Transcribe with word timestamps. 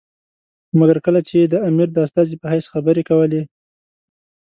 مګر 0.79 0.97
کله 1.05 1.19
چې 1.27 1.33
یې 1.39 1.45
د 1.49 1.55
امیر 1.67 1.89
د 1.93 1.97
استازي 2.05 2.35
په 2.41 2.47
حیث 2.53 2.65
خبرې 2.73 3.03
کولې. 3.09 3.41